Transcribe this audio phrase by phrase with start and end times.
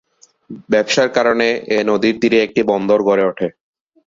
[0.69, 1.47] ব্যবসার কারণে
[1.69, 3.47] এ নদীর তীরে একটি বন্দর গড়ে ওঠে।